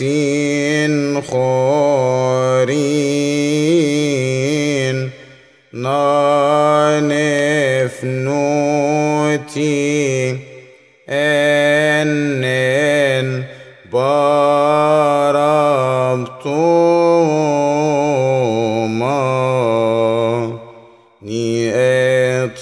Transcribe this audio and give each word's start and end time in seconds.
آريسين 0.00 1.20
خورين 1.22 1.40
نانف 5.72 7.24
نوتي 8.04 9.70
انن 11.08 12.24
باربتوما 13.92 14.30
نيئتان 21.22 22.60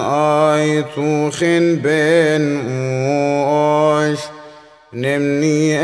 ايتوخن 0.00 1.76
بن 1.76 2.44
اوش 2.70 4.39
نمني 4.94 5.78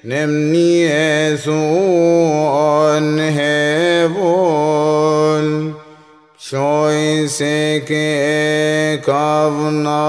nem 0.02 0.52
nie 0.52 1.36
son 1.36 3.18
hebol 3.38 5.46
shoy 6.38 7.28
se 7.28 7.82
ke 7.88 9.02
kavna 9.06 10.04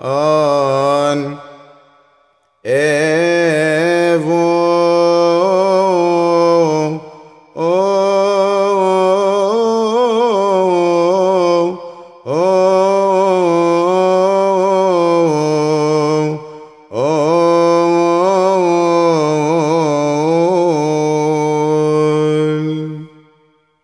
an 0.00 1.38
evo 2.64 4.48
oh 7.56 8.37